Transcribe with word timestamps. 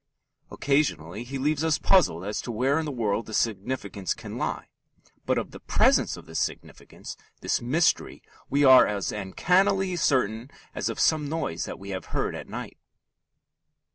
Occasionally 0.49 1.23
he 1.23 1.37
leaves 1.37 1.63
us 1.63 1.77
puzzled 1.77 2.25
as 2.25 2.41
to 2.41 2.51
where 2.51 2.79
in 2.79 2.85
the 2.85 2.91
world 2.91 3.27
the 3.27 3.35
significance 3.35 4.15
can 4.15 4.35
lie. 4.35 4.65
But 5.27 5.37
of 5.37 5.51
the 5.51 5.59
presence 5.59 6.17
of 6.17 6.25
this 6.25 6.39
significance, 6.39 7.15
this 7.41 7.61
mystery, 7.61 8.23
we 8.49 8.65
are 8.65 8.87
as 8.87 9.11
uncannily 9.11 9.95
certain 9.97 10.49
as 10.73 10.89
of 10.89 10.99
some 10.99 11.29
noise 11.29 11.65
that 11.65 11.77
we 11.77 11.91
have 11.91 12.05
heard 12.05 12.33
at 12.33 12.49
night. 12.49 12.79